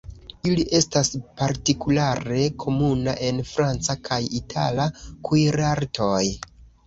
Ili 0.51 0.61
estas 0.77 1.09
partikulare 1.41 2.39
komuna 2.63 3.13
en 3.27 3.41
franca 3.51 3.97
kaj 4.09 4.19
itala 4.41 4.87
kuirartoj. 5.29 6.23